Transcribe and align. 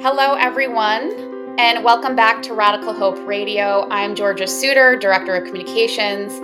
Hello, 0.00 0.34
everyone, 0.34 1.56
and 1.58 1.82
welcome 1.82 2.14
back 2.14 2.40
to 2.42 2.54
Radical 2.54 2.94
Hope 2.94 3.18
Radio. 3.26 3.88
I'm 3.90 4.14
Georgia 4.14 4.46
Suter, 4.46 4.96
Director 4.96 5.34
of 5.34 5.44
Communications. 5.44 6.34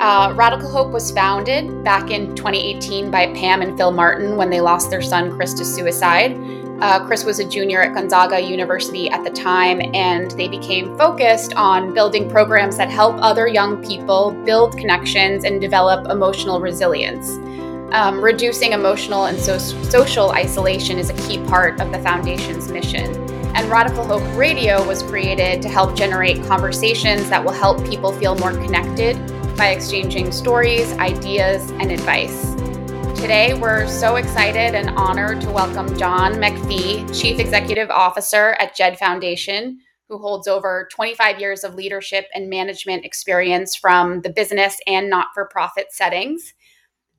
Uh, 0.00 0.34
Radical 0.34 0.68
Hope 0.68 0.90
was 0.90 1.12
founded 1.12 1.84
back 1.84 2.10
in 2.10 2.34
2018 2.34 3.12
by 3.12 3.32
Pam 3.34 3.62
and 3.62 3.76
Phil 3.78 3.92
Martin 3.92 4.36
when 4.36 4.50
they 4.50 4.60
lost 4.60 4.90
their 4.90 5.00
son 5.00 5.32
Chris 5.36 5.54
to 5.54 5.64
suicide. 5.64 6.36
Uh, 6.80 7.06
Chris 7.06 7.24
was 7.24 7.38
a 7.38 7.48
junior 7.48 7.82
at 7.82 7.94
Gonzaga 7.94 8.40
University 8.40 9.08
at 9.08 9.22
the 9.22 9.30
time, 9.30 9.80
and 9.94 10.32
they 10.32 10.48
became 10.48 10.98
focused 10.98 11.54
on 11.54 11.94
building 11.94 12.28
programs 12.28 12.76
that 12.78 12.90
help 12.90 13.14
other 13.20 13.46
young 13.46 13.80
people 13.80 14.32
build 14.44 14.76
connections 14.76 15.44
and 15.44 15.60
develop 15.60 16.10
emotional 16.10 16.60
resilience. 16.60 17.38
Um, 17.92 18.20
reducing 18.20 18.72
emotional 18.72 19.26
and 19.26 19.38
so- 19.38 19.58
social 19.58 20.30
isolation 20.30 20.98
is 20.98 21.10
a 21.10 21.14
key 21.28 21.38
part 21.44 21.80
of 21.80 21.92
the 21.92 21.98
Foundation's 22.00 22.70
mission. 22.70 23.14
And 23.54 23.70
Radical 23.70 24.04
Hope 24.04 24.36
Radio 24.36 24.84
was 24.84 25.02
created 25.02 25.62
to 25.62 25.68
help 25.68 25.94
generate 25.94 26.44
conversations 26.46 27.28
that 27.30 27.44
will 27.44 27.52
help 27.52 27.84
people 27.88 28.12
feel 28.12 28.34
more 28.36 28.52
connected 28.52 29.16
by 29.56 29.68
exchanging 29.68 30.32
stories, 30.32 30.92
ideas, 30.94 31.70
and 31.72 31.92
advice. 31.92 32.54
Today, 33.20 33.54
we're 33.54 33.86
so 33.86 34.16
excited 34.16 34.74
and 34.74 34.90
honored 34.90 35.40
to 35.42 35.50
welcome 35.50 35.96
John 35.96 36.34
MacPhee, 36.34 37.18
Chief 37.18 37.38
Executive 37.38 37.90
Officer 37.90 38.56
at 38.58 38.74
JED 38.74 38.98
Foundation, 38.98 39.78
who 40.08 40.18
holds 40.18 40.48
over 40.48 40.88
25 40.92 41.40
years 41.40 41.64
of 41.64 41.74
leadership 41.74 42.26
and 42.34 42.50
management 42.50 43.04
experience 43.04 43.76
from 43.76 44.20
the 44.22 44.30
business 44.30 44.78
and 44.86 45.08
not 45.08 45.28
for 45.32 45.46
profit 45.46 45.86
settings. 45.90 46.54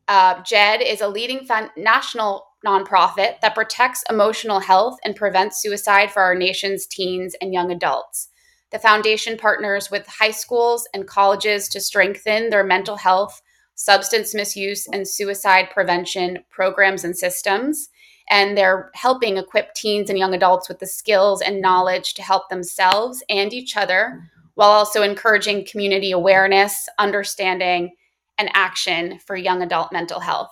Uh, 0.07 0.41
JED 0.43 0.81
is 0.81 1.01
a 1.01 1.07
leading 1.07 1.45
fan- 1.45 1.71
national 1.75 2.45
nonprofit 2.65 3.39
that 3.41 3.55
protects 3.55 4.03
emotional 4.09 4.59
health 4.59 4.97
and 5.03 5.15
prevents 5.15 5.61
suicide 5.61 6.11
for 6.11 6.21
our 6.21 6.35
nation's 6.35 6.85
teens 6.85 7.35
and 7.41 7.53
young 7.53 7.71
adults. 7.71 8.29
The 8.71 8.79
foundation 8.79 9.37
partners 9.37 9.89
with 9.89 10.07
high 10.07 10.31
schools 10.31 10.87
and 10.93 11.07
colleges 11.07 11.69
to 11.69 11.79
strengthen 11.79 12.49
their 12.49 12.63
mental 12.63 12.97
health, 12.97 13.41
substance 13.75 14.33
misuse, 14.33 14.87
and 14.87 15.07
suicide 15.07 15.69
prevention 15.71 16.39
programs 16.49 17.03
and 17.03 17.17
systems. 17.17 17.89
And 18.29 18.57
they're 18.57 18.89
helping 18.95 19.37
equip 19.37 19.75
teens 19.75 20.09
and 20.09 20.17
young 20.17 20.33
adults 20.33 20.67
with 20.67 20.79
the 20.79 20.87
skills 20.87 21.41
and 21.41 21.61
knowledge 21.61 22.15
to 22.15 22.23
help 22.23 22.49
themselves 22.49 23.23
and 23.29 23.53
each 23.53 23.77
other 23.77 24.29
while 24.55 24.71
also 24.71 25.03
encouraging 25.03 25.65
community 25.65 26.11
awareness, 26.11 26.89
understanding, 26.97 27.91
and 28.37 28.49
action 28.53 29.19
for 29.25 29.35
young 29.35 29.61
adult 29.61 29.91
mental 29.91 30.19
health. 30.19 30.51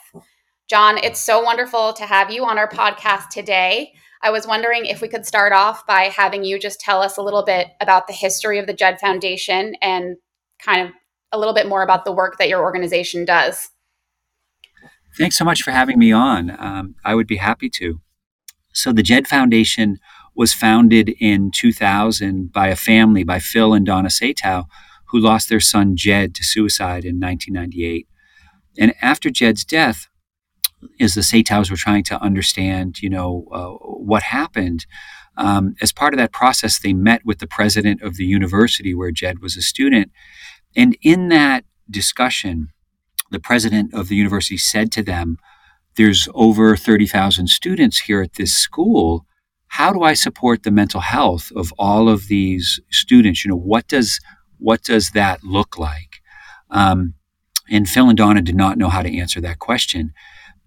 John, 0.69 0.97
it's 0.97 1.19
so 1.19 1.41
wonderful 1.41 1.93
to 1.93 2.05
have 2.05 2.31
you 2.31 2.45
on 2.45 2.57
our 2.57 2.69
podcast 2.69 3.29
today. 3.29 3.93
I 4.21 4.31
was 4.31 4.47
wondering 4.47 4.85
if 4.85 5.01
we 5.01 5.09
could 5.09 5.25
start 5.25 5.51
off 5.51 5.85
by 5.85 6.03
having 6.03 6.45
you 6.45 6.57
just 6.57 6.79
tell 6.79 7.01
us 7.01 7.17
a 7.17 7.21
little 7.21 7.43
bit 7.43 7.67
about 7.81 8.07
the 8.07 8.13
history 8.13 8.57
of 8.57 8.67
the 8.67 8.73
JED 8.73 8.99
Foundation 8.99 9.75
and 9.81 10.15
kind 10.59 10.87
of 10.87 10.93
a 11.33 11.37
little 11.37 11.53
bit 11.53 11.67
more 11.67 11.83
about 11.83 12.05
the 12.05 12.11
work 12.11 12.37
that 12.37 12.47
your 12.47 12.61
organization 12.61 13.25
does. 13.25 13.69
Thanks 15.17 15.37
so 15.37 15.45
much 15.45 15.61
for 15.61 15.71
having 15.71 15.99
me 15.99 16.11
on. 16.11 16.55
Um, 16.57 16.95
I 17.03 17.15
would 17.15 17.27
be 17.27 17.35
happy 17.35 17.69
to. 17.71 17.99
So, 18.73 18.91
the 18.91 19.03
JED 19.03 19.27
Foundation 19.27 19.99
was 20.35 20.53
founded 20.53 21.13
in 21.19 21.51
2000 21.51 22.51
by 22.51 22.69
a 22.69 22.75
family, 22.75 23.23
by 23.23 23.39
Phil 23.39 23.73
and 23.73 23.85
Donna 23.85 24.09
Satow, 24.09 24.65
who 25.13 25.19
lost 25.19 25.47
their 25.47 25.59
son 25.59 25.95
Jed 25.95 26.33
to 26.33 26.43
suicide 26.43 27.05
in 27.05 27.19
1998. 27.19 28.07
And 28.79 28.95
after 28.99 29.29
Jed's 29.29 29.63
death, 29.63 30.07
as 30.99 31.13
the 31.13 31.21
Satows 31.21 31.69
were 31.69 31.77
trying 31.77 32.03
to 32.05 32.19
understand, 32.19 32.99
you 32.99 33.11
know, 33.11 33.45
uh, 33.51 33.69
what 33.85 34.23
happened, 34.23 34.87
um, 35.37 35.75
as 35.81 35.91
part 35.91 36.15
of 36.15 36.17
that 36.17 36.33
process, 36.33 36.79
they 36.79 36.93
met 36.93 37.21
with 37.23 37.37
the 37.37 37.47
president 37.47 38.01
of 38.01 38.15
the 38.15 38.25
university 38.25 38.95
where 38.95 39.11
Jed 39.11 39.39
was 39.39 39.55
a 39.55 39.61
student. 39.61 40.11
And 40.75 40.97
in 41.03 41.29
that 41.29 41.63
discussion, 41.91 42.69
the 43.29 43.39
president 43.39 43.93
of 43.93 44.07
the 44.07 44.15
university 44.15 44.57
said 44.57 44.91
to 44.93 45.03
them, 45.03 45.37
There's 45.95 46.27
over 46.33 46.75
30,000 46.75 47.47
students 47.49 47.99
here 47.99 48.23
at 48.23 48.33
this 48.33 48.53
school. 48.53 49.27
How 49.67 49.93
do 49.93 50.01
I 50.01 50.15
support 50.15 50.63
the 50.63 50.71
mental 50.71 51.01
health 51.01 51.51
of 51.55 51.71
all 51.77 52.09
of 52.09 52.29
these 52.29 52.79
students? 52.89 53.45
You 53.45 53.49
know, 53.49 53.57
what 53.57 53.87
does 53.87 54.19
what 54.63 54.81
does 54.83 55.11
that 55.11 55.43
look 55.43 55.77
like? 55.77 56.21
Um, 56.71 57.15
and 57.69 57.87
Phil 57.87 58.07
and 58.07 58.17
Donna 58.17 58.41
did 58.41 58.55
not 58.55 58.77
know 58.77 58.89
how 58.89 59.01
to 59.01 59.17
answer 59.17 59.41
that 59.41 59.59
question. 59.59 60.13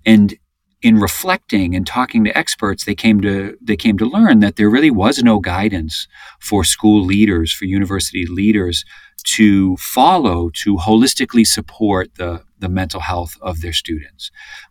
And 0.05 0.35
in 0.83 0.99
reflecting 0.99 1.75
and 1.75 1.87
talking 1.87 2.23
to 2.25 2.39
experts, 2.39 2.85
they 2.85 2.95
came 2.95 3.21
to 3.23 3.57
they 3.61 3.77
came 3.77 3.97
to 3.99 4.05
learn 4.05 4.41
that 4.41 4.57
there 4.57 4.71
really 4.71 4.91
was 4.91 5.23
no 5.23 5.41
guidance 5.41 6.07
for 6.39 6.63
school 6.63 7.03
leaders, 7.05 7.53
for 7.53 7.65
university 7.65 8.27
leaders 8.27 8.85
to 9.27 9.77
follow 9.77 10.51
to 10.51 10.77
holistically 10.77 11.47
support 11.47 12.15
the, 12.15 12.43
the 12.59 12.69
mental 12.69 13.01
health 13.01 13.37
of 13.43 13.61
their 13.61 13.73
students. 13.73 14.31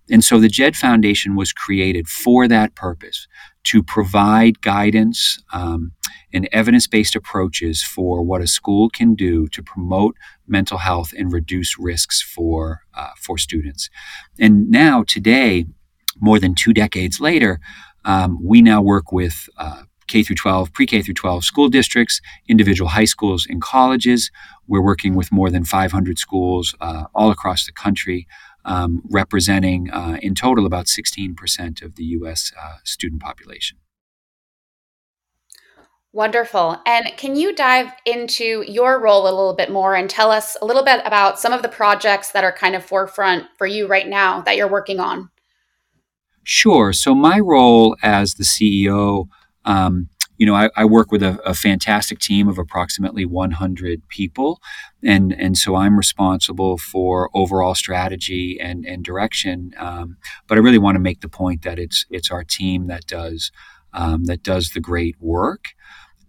And 0.10 0.24
so 0.24 0.40
the 0.40 0.48
JED 0.48 0.76
Foundation 0.76 1.36
was 1.36 1.52
created 1.52 2.08
for 2.08 2.48
that 2.48 2.74
purpose 2.74 3.28
to 3.66 3.84
provide 3.84 4.62
guidance 4.62 5.44
um, 5.52 5.92
and 6.32 6.48
evidence 6.52 6.88
based 6.88 7.16
approaches 7.16 7.84
for 7.84 8.22
what 8.24 8.42
a 8.42 8.48
school 8.48 8.90
can 8.90 9.14
do 9.14 9.48
to 9.50 9.62
promote 9.62 10.16
mental 10.48 10.78
health 10.78 11.14
and 11.18 11.34
reduce 11.34 11.78
risks 11.78 12.22
for, 12.22 12.82
uh, 12.94 13.10
for 13.20 13.38
students. 13.38 13.90
And 14.40 14.70
now, 14.70 15.04
today, 15.04 15.66
more 16.22 16.40
than 16.40 16.56
two 16.56 16.74
decades 16.74 17.20
later, 17.20 17.60
um, 18.06 18.40
we 18.42 18.62
now 18.62 18.82
work 18.82 19.12
with 19.12 19.50
uh, 19.58 19.84
K 20.08 20.24
through 20.24 20.36
12, 20.36 20.74
pre 20.74 20.86
K 20.86 21.02
through 21.02 21.14
12 21.14 21.44
school 21.44 21.70
districts, 21.70 22.22
individual 22.48 22.90
high 22.90 23.06
schools, 23.06 23.46
and 23.50 23.62
colleges. 23.62 24.32
We're 24.68 24.84
working 24.84 25.16
with 25.16 25.32
more 25.32 25.50
than 25.50 25.66
500 25.66 26.20
schools 26.20 26.76
uh, 26.82 27.06
all 27.14 27.32
across 27.32 27.66
the 27.66 27.72
country, 27.72 28.28
um, 28.66 29.02
representing 29.10 29.90
uh, 29.92 30.18
in 30.22 30.36
total 30.36 30.66
about 30.66 30.86
16% 30.86 31.82
of 31.82 31.96
the 31.96 32.04
U.S. 32.04 32.52
Uh, 32.60 32.78
student 32.84 33.22
population. 33.22 33.78
Wonderful. 36.16 36.82
And 36.86 37.12
can 37.18 37.36
you 37.36 37.54
dive 37.54 37.92
into 38.06 38.64
your 38.66 39.02
role 39.02 39.24
a 39.24 39.36
little 39.36 39.54
bit 39.54 39.70
more 39.70 39.96
and 39.96 40.10
tell 40.10 40.32
us 40.32 40.56
a 40.62 40.66
little 40.66 40.86
bit 40.86 41.02
about 41.04 41.42
some 41.42 41.52
of 41.52 41.62
the 41.62 41.68
projects 41.68 42.32
that 42.32 42.46
are 42.46 42.54
kind 42.54 42.74
of 42.74 42.86
forefront 42.86 43.48
for 43.58 43.68
you 43.68 43.86
right 43.86 44.08
now 44.08 44.40
that 44.44 44.56
you're 44.56 44.70
working 44.70 45.02
on? 45.02 45.30
Sure. 46.46 46.94
So, 46.94 47.14
my 47.14 47.38
role 47.40 47.98
as 48.02 48.36
the 48.36 48.46
CEO, 48.46 49.28
um, 49.66 50.10
you 50.38 50.46
know, 50.46 50.56
I, 50.56 50.70
I 50.76 50.86
work 50.86 51.12
with 51.12 51.24
a, 51.24 51.40
a, 51.46 51.54
fantastic 51.54 52.20
team 52.20 52.48
of 52.48 52.58
approximately 52.58 53.26
100 53.26 54.08
people, 54.10 54.62
and 55.02 55.32
and 55.34 55.58
so 55.58 55.76
I'm 55.76 55.98
responsible 55.98 56.78
for 56.78 57.30
overall 57.34 57.76
strategy 57.76 58.60
and 58.60 58.86
and 58.86 59.04
direction. 59.04 59.74
Um, 59.78 60.18
but 60.48 60.58
I 60.58 60.62
really 60.62 60.78
want 60.78 60.96
to 60.96 61.00
make 61.00 61.22
the 61.22 61.30
point 61.30 61.62
that 61.62 61.80
it's 61.80 62.06
it's 62.10 62.32
our 62.32 62.44
team 62.44 62.88
that 62.88 63.08
does 63.08 63.52
um, 63.94 64.26
that 64.26 64.44
does 64.44 64.72
the 64.72 64.82
great 64.82 65.16
work. 65.20 65.70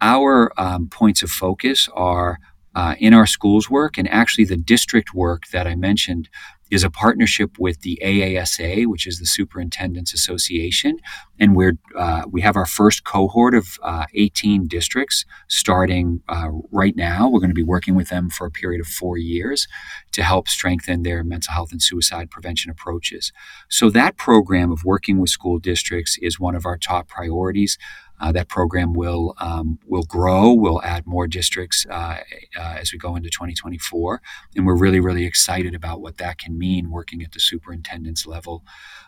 Our 0.01 0.53
um, 0.57 0.89
points 0.89 1.23
of 1.23 1.31
focus 1.31 1.89
are 1.95 2.39
uh, 2.77 2.95
in 2.99 3.15
our 3.15 3.27
schools 3.27 3.71
work 3.71 3.97
and 3.97 4.09
actually 4.09 4.45
the 4.45 4.57
district 4.57 5.15
work 5.15 5.45
that 5.53 5.67
I 5.67 5.75
mentioned 5.75 6.29
is 6.71 6.83
a 6.83 6.91
partnership 6.91 7.59
with 7.59 7.81
the 7.83 7.99
AASA, 8.03 8.87
which 8.87 9.07
is 9.07 9.19
the 9.19 9.27
Superintendents 9.27 10.13
Association, 10.13 10.99
and 11.39 11.55
we're 11.55 11.79
uh, 11.97 12.23
we 12.31 12.41
have 12.41 12.57
our 12.57 12.67
first 12.67 13.05
cohort 13.05 13.55
of 13.55 13.79
uh, 13.83 14.07
18 14.15 14.67
districts 14.67 15.25
starting 15.49 16.23
uh, 16.29 16.49
right 16.73 16.97
now. 16.97 17.29
We're 17.29 17.41
going 17.41 17.51
to 17.51 17.55
be 17.55 17.63
working 17.63 17.95
with 17.95 18.09
them 18.09 18.31
for 18.31 18.47
a 18.47 18.51
period 18.51 18.81
of 18.81 18.87
four 18.87 19.17
years 19.17 19.69
to 20.13 20.23
help 20.23 20.49
strengthen 20.49 21.03
their 21.03 21.23
mental 21.23 21.53
health 21.53 21.73
and 21.73 21.83
suicide 21.83 22.31
prevention 22.31 22.71
approaches. 22.71 23.33
So 23.69 23.91
that 23.91 24.17
program 24.17 24.73
of 24.73 24.85
working 24.85 25.19
with 25.19 25.31
school 25.31 25.59
districts 25.59 26.19
is 26.21 26.41
one 26.41 26.55
of 26.55 26.67
our 26.67 26.79
top 26.79 27.09
priorities. 27.09 27.79
Uh, 28.21 28.33
that 28.33 28.49
program 28.49 28.95
will 28.95 29.35
um, 29.39 29.79
will 29.87 30.05
grow. 30.05 30.53
We'll 30.53 30.83
add 30.83 31.07
more 31.07 31.27
districts 31.27 31.87
uh, 31.91 32.19
uh, 32.59 32.77
as 32.79 32.93
we 32.93 32.99
go 32.99 33.17
into 33.17 33.31
2024, 33.31 34.21
and 34.55 34.67
we're 34.67 34.77
really 34.77 35.01
really 35.01 35.27
excited 35.27 35.75
about 35.75 36.01
what 36.01 36.19
that 36.19 36.39
can 36.39 36.59
mean 36.59 36.91
working 36.91 37.23
at 37.23 37.33
the 37.33 37.41
superintendent's 37.41 38.27
level. 38.27 38.65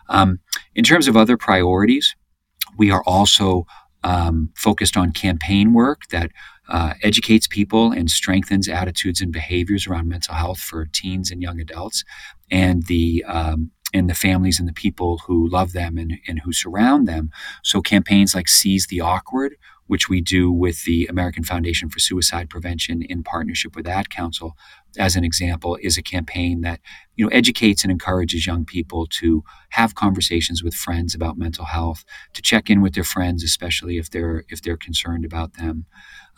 Um, 0.09 0.39
in 0.75 0.83
terms 0.83 1.07
of 1.07 1.17
other 1.17 1.37
priorities, 1.37 2.15
we 2.77 2.91
are 2.91 3.03
also 3.05 3.65
um, 4.03 4.51
focused 4.55 4.95
on 4.95 5.11
campaign 5.11 5.73
work 5.73 6.07
that 6.11 6.31
uh, 6.69 6.93
educates 7.01 7.47
people 7.47 7.91
and 7.91 8.09
strengthens 8.11 8.69
attitudes 8.69 9.21
and 9.21 9.33
behaviors 9.33 9.87
around 9.87 10.07
mental 10.07 10.35
health 10.35 10.59
for 10.59 10.85
teens 10.85 11.31
and 11.31 11.41
young 11.41 11.59
adults, 11.59 12.03
and 12.51 12.85
the 12.85 13.23
um, 13.27 13.71
and 13.93 14.09
the 14.09 14.15
families 14.15 14.59
and 14.59 14.67
the 14.67 14.73
people 14.73 15.21
who 15.25 15.47
love 15.49 15.73
them 15.73 15.97
and, 15.97 16.19
and 16.27 16.39
who 16.39 16.53
surround 16.53 17.07
them. 17.07 17.31
So 17.63 17.81
campaigns 17.81 18.35
like 18.35 18.47
Seize 18.47 18.87
the 18.87 19.01
Awkward, 19.01 19.55
which 19.89 20.07
we 20.07 20.21
do 20.21 20.51
with 20.51 20.83
the 20.83 21.07
American 21.07 21.43
Foundation 21.43 21.89
for 21.89 21.97
Suicide 21.97 22.47
Prevention 22.47 23.01
in 23.01 23.23
partnership 23.23 23.75
with 23.75 23.87
Ad 23.87 24.11
Council, 24.11 24.55
as 24.99 25.15
an 25.15 25.23
example, 25.23 25.79
is 25.81 25.97
a 25.97 26.03
campaign 26.03 26.61
that 26.61 26.79
you 27.15 27.25
know 27.25 27.31
educates 27.31 27.83
and 27.83 27.91
encourages 27.91 28.45
young 28.45 28.65
people 28.65 29.07
to 29.07 29.43
have 29.69 29.95
conversations 29.95 30.63
with 30.63 30.75
friends 30.75 31.15
about 31.15 31.39
mental 31.39 31.65
health, 31.65 32.05
to 32.33 32.41
check 32.43 32.69
in 32.69 32.81
with 32.81 32.93
their 32.93 33.03
friends, 33.03 33.43
especially 33.43 33.97
if 33.97 34.11
they're 34.11 34.43
if 34.49 34.61
they're 34.61 34.77
concerned 34.77 35.25
about 35.25 35.53
them. 35.53 35.85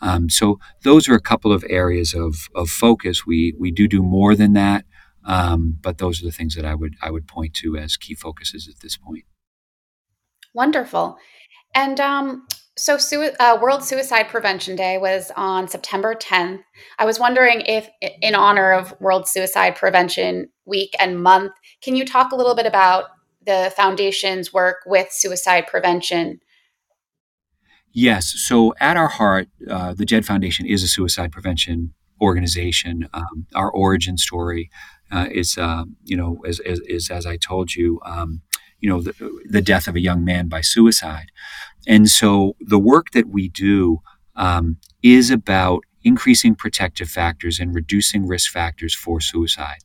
Um, 0.00 0.30
so 0.30 0.58
those 0.82 1.06
are 1.06 1.14
a 1.14 1.20
couple 1.20 1.52
of 1.52 1.62
areas 1.68 2.14
of 2.14 2.48
of 2.54 2.70
focus. 2.70 3.26
We 3.26 3.54
we 3.58 3.70
do 3.70 3.86
do 3.86 4.02
more 4.02 4.34
than 4.34 4.54
that, 4.54 4.86
um, 5.24 5.78
but 5.80 5.98
those 5.98 6.22
are 6.22 6.26
the 6.26 6.32
things 6.32 6.54
that 6.54 6.64
I 6.64 6.74
would 6.74 6.94
I 7.02 7.10
would 7.10 7.26
point 7.26 7.54
to 7.54 7.76
as 7.76 7.96
key 7.96 8.14
focuses 8.14 8.68
at 8.68 8.80
this 8.80 8.96
point. 8.96 9.24
Wonderful. 10.54 11.16
And 11.74 11.98
um, 12.00 12.46
so, 12.76 12.98
uh, 13.38 13.58
World 13.60 13.84
Suicide 13.84 14.28
Prevention 14.28 14.76
Day 14.76 14.96
was 14.96 15.30
on 15.36 15.68
September 15.68 16.14
10th. 16.14 16.60
I 16.98 17.04
was 17.04 17.18
wondering 17.20 17.62
if, 17.66 17.88
in 18.00 18.34
honor 18.34 18.72
of 18.72 18.98
World 18.98 19.28
Suicide 19.28 19.76
Prevention 19.76 20.48
Week 20.64 20.94
and 20.98 21.22
Month, 21.22 21.52
can 21.82 21.96
you 21.96 22.06
talk 22.06 22.32
a 22.32 22.36
little 22.36 22.54
bit 22.54 22.66
about 22.66 23.04
the 23.44 23.72
foundation's 23.76 24.52
work 24.52 24.78
with 24.86 25.08
suicide 25.10 25.66
prevention? 25.66 26.40
Yes. 27.92 28.32
So, 28.36 28.74
at 28.80 28.96
our 28.96 29.08
heart, 29.08 29.48
uh, 29.68 29.92
the 29.92 30.06
JED 30.06 30.24
Foundation 30.24 30.64
is 30.64 30.82
a 30.82 30.88
suicide 30.88 31.30
prevention 31.30 31.92
organization. 32.22 33.08
Um, 33.12 33.46
our 33.54 33.70
origin 33.70 34.16
story 34.16 34.70
uh, 35.12 35.26
is, 35.30 35.58
uh, 35.58 35.84
you 36.04 36.16
know, 36.16 36.40
is, 36.44 36.58
is, 36.60 36.80
is, 36.88 37.10
as 37.10 37.26
I 37.26 37.36
told 37.36 37.74
you, 37.74 38.00
um, 38.04 38.40
you 38.80 38.88
know, 38.88 39.00
the, 39.00 39.14
the, 39.44 39.62
death 39.62 39.86
of 39.86 39.94
a 39.94 40.00
young 40.00 40.24
man 40.24 40.48
by 40.48 40.60
suicide. 40.60 41.26
And 41.86 42.08
so 42.08 42.56
the 42.60 42.78
work 42.78 43.10
that 43.12 43.28
we 43.28 43.48
do 43.48 44.00
um, 44.34 44.78
is 45.02 45.30
about 45.30 45.84
increasing 46.02 46.54
protective 46.54 47.08
factors 47.08 47.60
and 47.60 47.74
reducing 47.74 48.26
risk 48.26 48.50
factors 48.50 48.94
for 48.94 49.20
suicide. 49.20 49.78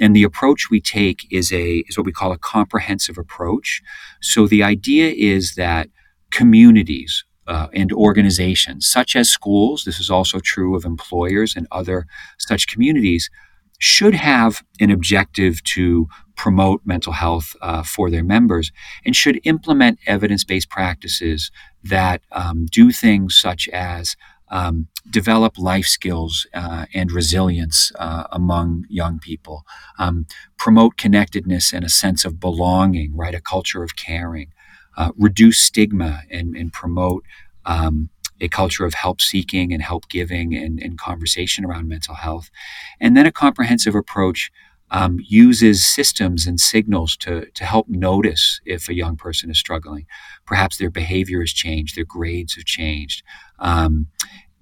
And 0.00 0.16
the 0.16 0.24
approach 0.24 0.70
we 0.70 0.80
take 0.80 1.26
is 1.30 1.52
a 1.52 1.84
is 1.88 1.96
what 1.96 2.06
we 2.06 2.12
call 2.12 2.32
a 2.32 2.38
comprehensive 2.38 3.18
approach. 3.18 3.82
So 4.20 4.46
the 4.46 4.62
idea 4.62 5.10
is 5.10 5.54
that 5.54 5.88
communities 6.30 7.24
uh, 7.46 7.68
and 7.74 7.92
organizations, 7.92 8.86
such 8.86 9.14
as 9.14 9.28
schools, 9.28 9.84
this 9.84 10.00
is 10.00 10.10
also 10.10 10.40
true 10.40 10.74
of 10.74 10.84
employers 10.84 11.54
and 11.54 11.66
other 11.70 12.06
such 12.38 12.66
communities, 12.66 13.28
should 13.80 14.14
have 14.14 14.62
an 14.78 14.90
objective 14.90 15.62
to 15.64 16.06
promote 16.36 16.82
mental 16.84 17.14
health 17.14 17.56
uh, 17.60 17.82
for 17.82 18.10
their 18.10 18.22
members 18.22 18.70
and 19.04 19.16
should 19.16 19.40
implement 19.44 19.98
evidence 20.06 20.44
based 20.44 20.70
practices 20.70 21.50
that 21.82 22.20
um, 22.32 22.66
do 22.66 22.92
things 22.92 23.36
such 23.36 23.68
as 23.70 24.16
um, 24.50 24.88
develop 25.08 25.58
life 25.58 25.86
skills 25.86 26.46
uh, 26.54 26.84
and 26.92 27.10
resilience 27.12 27.92
uh, 27.98 28.24
among 28.32 28.84
young 28.88 29.18
people, 29.18 29.64
um, 29.98 30.26
promote 30.58 30.96
connectedness 30.96 31.72
and 31.72 31.84
a 31.84 31.88
sense 31.88 32.24
of 32.24 32.40
belonging, 32.40 33.16
right? 33.16 33.34
A 33.34 33.40
culture 33.40 33.82
of 33.82 33.96
caring, 33.96 34.52
uh, 34.96 35.12
reduce 35.16 35.58
stigma 35.58 36.22
and, 36.30 36.56
and 36.56 36.72
promote 36.72 37.24
um, 37.64 38.10
a 38.40 38.48
culture 38.48 38.84
of 38.84 38.94
help 38.94 39.20
seeking 39.20 39.72
and 39.72 39.82
help 39.82 40.08
giving 40.08 40.54
and, 40.54 40.80
and, 40.80 40.98
conversation 40.98 41.64
around 41.64 41.88
mental 41.88 42.14
health. 42.14 42.50
And 43.00 43.16
then 43.16 43.26
a 43.26 43.32
comprehensive 43.32 43.94
approach 43.94 44.50
um, 44.90 45.18
uses 45.22 45.84
systems 45.84 46.46
and 46.46 46.58
signals 46.58 47.16
to, 47.18 47.46
to 47.54 47.64
help 47.64 47.88
notice 47.88 48.60
if 48.64 48.88
a 48.88 48.94
young 48.94 49.16
person 49.16 49.50
is 49.50 49.58
struggling. 49.58 50.06
Perhaps 50.46 50.78
their 50.78 50.90
behavior 50.90 51.40
has 51.40 51.52
changed, 51.52 51.96
their 51.96 52.04
grades 52.04 52.54
have 52.54 52.64
changed. 52.64 53.22
Um, 53.58 54.08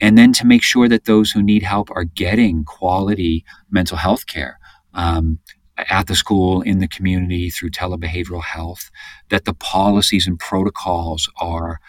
and 0.00 0.16
then 0.16 0.32
to 0.34 0.46
make 0.46 0.62
sure 0.62 0.88
that 0.88 1.06
those 1.06 1.30
who 1.30 1.42
need 1.42 1.62
help 1.62 1.90
are 1.90 2.04
getting 2.04 2.64
quality 2.64 3.44
mental 3.70 3.96
health 3.96 4.26
care. 4.26 4.58
Um, 4.94 5.38
at 5.90 6.08
the 6.08 6.16
school, 6.16 6.60
in 6.62 6.78
the 6.78 6.88
community, 6.88 7.50
through 7.50 7.70
telebehavioral 7.70 8.42
health, 8.42 8.90
that 9.28 9.44
the 9.44 9.54
policies 9.54 10.26
and 10.26 10.38
protocols 10.38 11.30
are 11.40 11.80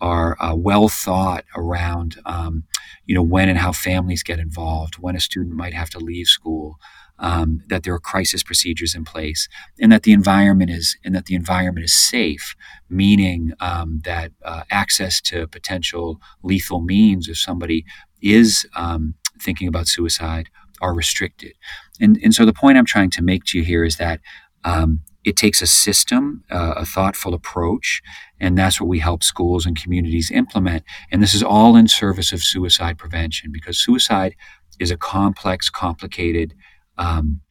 are 0.00 0.36
uh, 0.40 0.54
well 0.54 0.88
thought 0.88 1.44
around, 1.56 2.20
um, 2.24 2.64
you 3.06 3.14
know, 3.14 3.22
when 3.22 3.48
and 3.48 3.58
how 3.58 3.72
families 3.72 4.22
get 4.22 4.38
involved, 4.38 4.96
when 4.96 5.16
a 5.16 5.20
student 5.20 5.54
might 5.56 5.74
have 5.74 5.90
to 5.90 5.98
leave 5.98 6.26
school, 6.26 6.76
um, 7.18 7.62
that 7.68 7.82
there 7.82 7.94
are 7.94 7.98
crisis 7.98 8.42
procedures 8.42 8.94
in 8.94 9.04
place, 9.04 9.48
and 9.80 9.90
that 9.90 10.04
the 10.04 10.12
environment 10.12 10.70
is 10.70 10.96
and 11.04 11.14
that 11.14 11.26
the 11.26 11.34
environment 11.34 11.84
is 11.84 11.92
safe, 11.92 12.54
meaning 12.88 13.52
um, 13.60 14.00
that 14.04 14.32
uh, 14.44 14.62
access 14.70 15.20
to 15.20 15.46
potential 15.48 16.20
lethal 16.42 16.80
means 16.80 17.28
if 17.28 17.38
somebody 17.38 17.84
is 18.22 18.66
um, 18.76 19.14
thinking 19.40 19.68
about 19.68 19.88
suicide 19.88 20.48
are 20.80 20.94
restricted. 20.94 21.54
And 22.00 22.18
and 22.22 22.34
so 22.34 22.44
the 22.44 22.52
point 22.52 22.78
I'm 22.78 22.84
trying 22.84 23.10
to 23.10 23.22
make 23.22 23.44
to 23.46 23.58
you 23.58 23.64
here 23.64 23.84
is 23.84 23.96
that 23.96 24.20
um, 24.64 25.00
it 25.28 25.36
takes 25.36 25.60
a 25.60 25.66
system, 25.66 26.42
uh, 26.50 26.72
a 26.76 26.86
thoughtful 26.86 27.34
approach, 27.34 28.00
and 28.40 28.56
that's 28.56 28.80
what 28.80 28.88
we 28.88 28.98
help 28.98 29.22
schools 29.22 29.66
and 29.66 29.80
communities 29.80 30.30
implement. 30.30 30.84
And 31.12 31.22
this 31.22 31.34
is 31.34 31.42
all 31.42 31.76
in 31.76 31.86
service 31.86 32.32
of 32.32 32.42
suicide 32.42 32.96
prevention 32.96 33.52
because 33.52 33.78
suicide 33.78 34.34
is 34.80 34.90
a 34.90 34.96
complex, 34.96 35.68
complicated 35.68 36.54
um, 36.96 37.42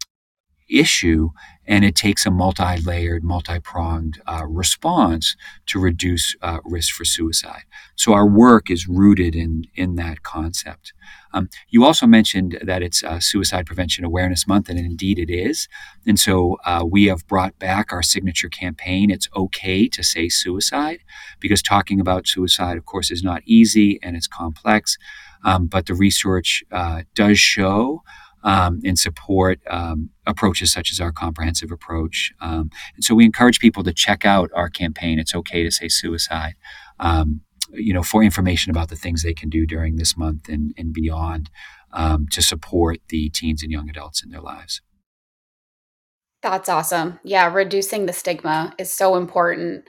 issue, 0.69 1.29
and 1.65 1.83
it 1.83 1.95
takes 1.95 2.25
a 2.25 2.31
multi 2.31 2.77
layered, 2.81 3.23
multi 3.23 3.59
pronged 3.59 4.21
uh, 4.25 4.43
response 4.47 5.35
to 5.67 5.79
reduce 5.79 6.35
uh, 6.41 6.59
risk 6.63 6.93
for 6.93 7.05
suicide. 7.05 7.63
So 7.95 8.13
our 8.13 8.27
work 8.27 8.69
is 8.69 8.87
rooted 8.87 9.35
in, 9.35 9.65
in 9.75 9.95
that 9.95 10.23
concept. 10.23 10.93
Um, 11.33 11.49
you 11.69 11.83
also 11.83 12.07
mentioned 12.07 12.57
that 12.61 12.81
it's 12.81 13.03
uh, 13.03 13.19
Suicide 13.19 13.65
Prevention 13.65 14.05
Awareness 14.05 14.47
Month, 14.47 14.69
and 14.69 14.79
indeed 14.79 15.19
it 15.19 15.29
is. 15.29 15.67
And 16.05 16.19
so 16.19 16.57
uh, 16.65 16.83
we 16.89 17.05
have 17.05 17.27
brought 17.27 17.59
back 17.59 17.91
our 17.91 18.01
signature 18.01 18.49
campaign. 18.49 19.11
It's 19.11 19.29
okay 19.35 19.87
to 19.89 20.03
say 20.03 20.29
suicide 20.29 20.99
because 21.39 21.61
talking 21.61 21.99
about 21.99 22.27
suicide, 22.27 22.77
of 22.77 22.85
course, 22.85 23.11
is 23.11 23.23
not 23.23 23.41
easy 23.45 23.99
and 24.01 24.15
it's 24.15 24.27
complex. 24.27 24.97
Um, 25.43 25.67
but 25.67 25.85
the 25.85 25.93
research 25.93 26.63
uh, 26.71 27.03
does 27.13 27.39
show 27.39 28.03
um, 28.47 28.79
and 28.85 28.97
support 28.97 29.59
um, 29.69 30.09
approaches 30.25 30.71
such 30.71 30.89
as 30.93 31.01
our 31.01 31.11
comprehensive 31.11 31.69
approach. 31.69 32.31
Um, 32.39 32.71
and 32.95 33.03
so 33.03 33.13
we 33.13 33.25
encourage 33.25 33.59
people 33.59 33.83
to 33.83 33.91
check 33.91 34.25
out 34.25 34.49
our 34.55 34.69
campaign. 34.69 35.19
It's 35.19 35.35
okay 35.35 35.63
to 35.63 35.71
say 35.71 35.89
suicide. 35.89 36.55
Um, 36.97 37.41
you 37.73 37.93
know, 37.93 38.03
for 38.03 38.23
information 38.23 38.71
about 38.71 38.87
the 38.87 38.95
things 38.95 39.21
they 39.21 39.33
can 39.33 39.49
do 39.49 39.65
during 39.65 39.97
this 39.97 40.15
month 40.15 40.47
and, 40.47 40.73
and 40.77 40.93
beyond 40.93 41.49
um, 41.91 42.27
to 42.31 42.41
support 42.41 42.99
the 43.09 43.29
teens 43.29 43.61
and 43.61 43.71
young 43.71 43.89
adults 43.89 44.23
in 44.23 44.29
their 44.29 44.39
lives. 44.39 44.81
That's 46.41 46.69
awesome. 46.69 47.19
Yeah, 47.25 47.53
reducing 47.53 48.05
the 48.05 48.13
stigma 48.13 48.73
is 48.77 48.93
so 48.93 49.17
important. 49.17 49.83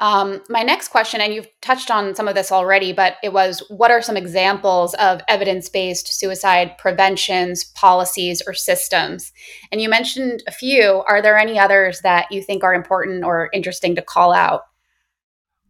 Um, 0.00 0.42
my 0.48 0.62
next 0.62 0.88
question, 0.88 1.20
and 1.20 1.32
you've 1.32 1.48
touched 1.62 1.90
on 1.90 2.16
some 2.16 2.26
of 2.26 2.34
this 2.34 2.50
already, 2.50 2.92
but 2.92 3.14
it 3.22 3.32
was 3.32 3.62
what 3.68 3.92
are 3.92 4.02
some 4.02 4.16
examples 4.16 4.94
of 4.94 5.20
evidence 5.28 5.68
based 5.68 6.18
suicide 6.18 6.76
preventions, 6.78 7.64
policies, 7.64 8.42
or 8.46 8.54
systems? 8.54 9.32
And 9.70 9.80
you 9.80 9.88
mentioned 9.88 10.42
a 10.48 10.52
few. 10.52 11.04
Are 11.08 11.22
there 11.22 11.38
any 11.38 11.58
others 11.58 12.00
that 12.00 12.26
you 12.32 12.42
think 12.42 12.64
are 12.64 12.74
important 12.74 13.24
or 13.24 13.50
interesting 13.52 13.94
to 13.94 14.02
call 14.02 14.32
out? 14.32 14.62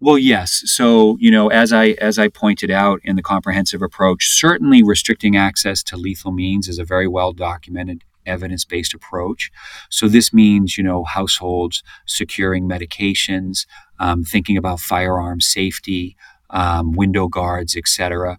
Well, 0.00 0.18
yes. 0.18 0.62
So, 0.66 1.16
you 1.20 1.30
know, 1.30 1.48
as 1.48 1.72
I 1.72 1.88
as 2.00 2.18
I 2.18 2.28
pointed 2.28 2.70
out 2.70 3.00
in 3.04 3.16
the 3.16 3.22
comprehensive 3.22 3.82
approach, 3.82 4.28
certainly 4.28 4.82
restricting 4.82 5.36
access 5.36 5.82
to 5.84 5.96
lethal 5.96 6.32
means 6.32 6.68
is 6.68 6.78
a 6.78 6.84
very 6.84 7.06
well 7.06 7.32
documented 7.32 8.04
evidence 8.26 8.64
based 8.64 8.94
approach. 8.94 9.50
So 9.90 10.08
this 10.08 10.32
means, 10.32 10.76
you 10.76 10.84
know, 10.84 11.04
households 11.04 11.82
securing 12.06 12.68
medications, 12.68 13.66
um, 13.98 14.24
thinking 14.24 14.56
about 14.56 14.80
firearm 14.80 15.40
safety, 15.40 16.16
um, 16.50 16.92
window 16.92 17.28
guards, 17.28 17.76
etc. 17.76 18.38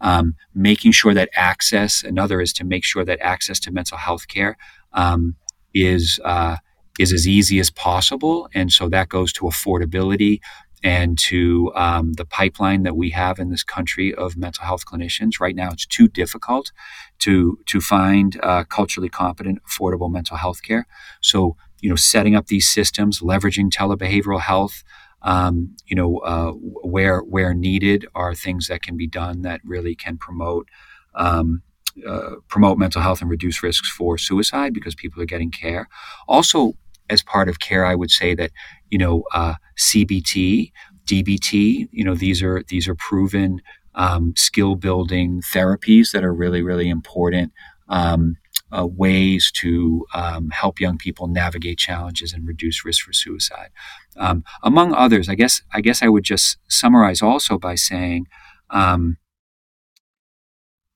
Um, 0.00 0.34
making 0.54 0.92
sure 0.92 1.14
that 1.14 1.30
access, 1.34 2.02
another 2.02 2.40
is 2.40 2.52
to 2.54 2.64
make 2.64 2.84
sure 2.84 3.04
that 3.04 3.18
access 3.20 3.58
to 3.60 3.70
mental 3.70 3.96
health 3.96 4.28
care 4.28 4.56
um, 4.92 5.36
is 5.74 6.20
uh, 6.24 6.56
is 6.98 7.12
as 7.12 7.28
easy 7.28 7.58
as 7.58 7.70
possible, 7.70 8.48
and 8.54 8.72
so 8.72 8.88
that 8.88 9.08
goes 9.08 9.32
to 9.34 9.42
affordability, 9.42 10.40
and 10.86 11.18
to 11.18 11.72
um, 11.74 12.12
the 12.12 12.24
pipeline 12.24 12.84
that 12.84 12.96
we 12.96 13.10
have 13.10 13.40
in 13.40 13.50
this 13.50 13.64
country 13.64 14.14
of 14.14 14.36
mental 14.36 14.64
health 14.64 14.86
clinicians. 14.86 15.40
Right 15.40 15.56
now, 15.56 15.70
it's 15.72 15.84
too 15.84 16.06
difficult 16.06 16.70
to 17.18 17.58
to 17.66 17.80
find 17.80 18.38
uh, 18.44 18.62
culturally 18.62 19.08
competent, 19.08 19.58
affordable 19.68 20.12
mental 20.12 20.36
health 20.36 20.62
care. 20.62 20.86
So, 21.20 21.56
you 21.80 21.90
know, 21.90 21.96
setting 21.96 22.36
up 22.36 22.46
these 22.46 22.68
systems, 22.68 23.18
leveraging 23.18 23.70
telebehavioral 23.70 24.40
health, 24.40 24.84
um, 25.22 25.74
you 25.86 25.96
know, 25.96 26.18
uh, 26.18 26.52
where 26.94 27.18
where 27.18 27.52
needed, 27.52 28.06
are 28.14 28.32
things 28.36 28.68
that 28.68 28.82
can 28.82 28.96
be 28.96 29.08
done 29.08 29.42
that 29.42 29.60
really 29.64 29.96
can 29.96 30.16
promote. 30.18 30.68
Um, 31.16 31.62
uh, 32.06 32.32
promote 32.48 32.76
mental 32.76 33.00
health 33.00 33.22
and 33.22 33.30
reduce 33.30 33.62
risks 33.62 33.90
for 33.90 34.18
suicide 34.18 34.74
because 34.74 34.94
people 34.94 35.22
are 35.22 35.32
getting 35.34 35.50
care. 35.50 35.88
Also, 36.28 36.74
as 37.08 37.22
part 37.22 37.48
of 37.48 37.58
care, 37.58 37.84
I 37.86 37.94
would 37.94 38.10
say 38.10 38.34
that 38.34 38.50
you 38.90 38.98
know, 38.98 39.24
uh, 39.34 39.54
CBT, 39.78 40.72
DBT. 41.06 41.88
You 41.90 42.04
know, 42.04 42.14
these 42.14 42.42
are 42.42 42.62
these 42.68 42.88
are 42.88 42.94
proven 42.94 43.60
um, 43.94 44.34
skill 44.36 44.74
building 44.74 45.42
therapies 45.42 46.12
that 46.12 46.24
are 46.24 46.34
really 46.34 46.62
really 46.62 46.88
important. 46.88 47.52
Um, 47.88 48.36
uh, 48.76 48.84
ways 48.84 49.52
to 49.52 50.04
um, 50.12 50.50
help 50.50 50.80
young 50.80 50.98
people 50.98 51.28
navigate 51.28 51.78
challenges 51.78 52.32
and 52.32 52.46
reduce 52.48 52.84
risk 52.84 53.04
for 53.04 53.12
suicide, 53.12 53.70
um, 54.16 54.42
among 54.62 54.92
others. 54.92 55.28
I 55.28 55.36
guess 55.36 55.62
I 55.72 55.80
guess 55.80 56.02
I 56.02 56.08
would 56.08 56.24
just 56.24 56.58
summarize 56.68 57.22
also 57.22 57.58
by 57.58 57.76
saying 57.76 58.26
um, 58.70 59.18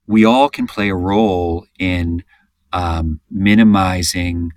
we 0.06 0.25
all 0.25 0.49
can 0.49 0.66
play 0.66 0.90
a 0.90 0.94
role 0.94 1.66
in 1.78 2.25
um, 2.73 3.20
minimizing 3.30 4.50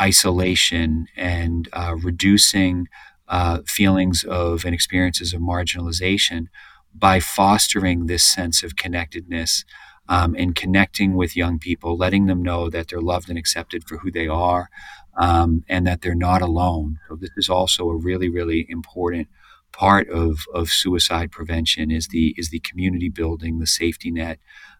isolation 0.00 1.06
and 1.16 1.68
uh, 1.72 1.94
reducing 2.02 2.88
uh, 3.28 3.60
feelings 3.66 4.24
of 4.24 4.64
and 4.64 4.74
experiences 4.74 5.32
of 5.32 5.40
marginalization 5.40 6.46
by 6.94 7.20
fostering 7.20 8.06
this 8.06 8.24
sense 8.24 8.62
of 8.62 8.76
connectedness 8.76 9.64
um, 10.08 10.34
and 10.36 10.54
connecting 10.54 11.14
with 11.14 11.36
young 11.36 11.58
people, 11.58 11.96
letting 11.96 12.26
them 12.26 12.42
know 12.42 12.68
that 12.68 12.88
they're 12.88 13.00
loved 13.00 13.28
and 13.28 13.38
accepted 13.38 13.84
for 13.84 13.98
who 13.98 14.10
they 14.10 14.28
are 14.28 14.68
um, 15.16 15.64
and 15.68 15.86
that 15.86 16.02
they're 16.02 16.14
not 16.14 16.42
alone. 16.42 16.98
So 17.08 17.16
this 17.16 17.30
is 17.36 17.48
also 17.48 17.88
a 17.88 17.96
really, 17.96 18.28
really 18.28 18.66
important 18.68 19.28
part 19.72 20.08
of, 20.10 20.40
of 20.52 20.68
suicide 20.68 21.30
prevention 21.30 21.90
is 21.90 22.08
the 22.08 22.34
is 22.36 22.50
the 22.50 22.60
community 22.60 23.08
building, 23.08 23.58
the 23.58 23.66
safety 23.66 24.10
net 24.10 24.38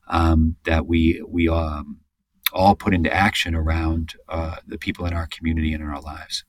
um, 0.09 0.57
that 0.65 0.87
we 0.87 1.23
we 1.27 1.49
um, 1.49 2.01
all 2.53 2.75
put 2.75 2.95
into 2.95 3.13
action 3.13 3.55
around 3.55 4.15
uh, 4.29 4.57
the 4.67 4.79
people 4.79 5.07
in 5.07 5.13
our 5.13 5.27
community 5.27 5.73
and 5.73 5.83
in 5.83 5.89
our 5.89 6.01
lives. 6.01 6.45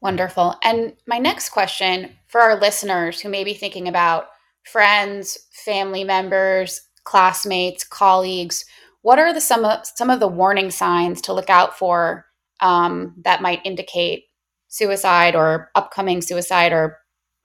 Wonderful. 0.00 0.56
And 0.64 0.94
my 1.06 1.18
next 1.18 1.50
question 1.50 2.10
for 2.26 2.40
our 2.40 2.58
listeners 2.58 3.20
who 3.20 3.28
may 3.28 3.44
be 3.44 3.54
thinking 3.54 3.86
about 3.86 4.26
friends, 4.64 5.38
family 5.52 6.02
members, 6.02 6.80
classmates, 7.04 7.84
colleagues, 7.84 8.64
what 9.02 9.18
are 9.18 9.32
the 9.32 9.40
some 9.40 9.64
of, 9.64 9.86
some 9.86 10.10
of 10.10 10.20
the 10.20 10.28
warning 10.28 10.70
signs 10.70 11.20
to 11.22 11.32
look 11.32 11.50
out 11.50 11.78
for 11.78 12.26
um, 12.60 13.14
that 13.24 13.42
might 13.42 13.64
indicate 13.64 14.24
suicide 14.68 15.36
or 15.36 15.70
upcoming 15.74 16.20
suicide 16.20 16.72
or 16.72 16.98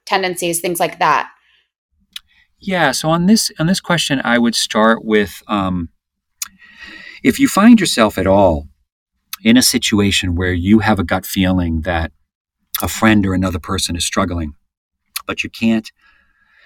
tendencies, 0.06 0.60
things 0.60 0.80
like 0.80 1.00
that? 1.00 1.30
Yeah. 2.60 2.92
So 2.92 3.10
on 3.10 3.26
this 3.28 3.52
on 3.60 3.68
this 3.68 3.80
question, 3.80 4.22
I 4.24 4.38
would 4.38 4.56
start 4.56 5.06
with 5.06 5.44
um, 5.48 5.90
if 7.24 7.40
you 7.40 7.48
find 7.48 7.80
yourself 7.80 8.18
at 8.18 8.28
all 8.28 8.68
in 9.44 9.58
a 9.58 9.62
situation 9.62 10.36
where 10.36 10.54
you 10.54 10.80
have 10.80 11.00
a 11.00 11.04
gut 11.04 11.26
feeling 11.26 11.82
that 11.82 12.12
a 12.82 12.88
friend 12.88 13.26
or 13.26 13.34
another 13.34 13.60
person 13.60 13.96
is 13.96 14.06
struggling, 14.06 14.54
but 15.26 15.44
you 15.44 15.50
can't 15.50 15.92